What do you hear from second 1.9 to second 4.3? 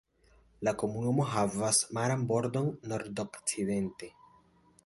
maran bordon nordokcidente.